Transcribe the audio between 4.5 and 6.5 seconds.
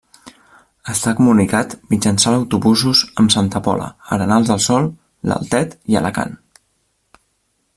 del Sol, l'Altet i Alacant.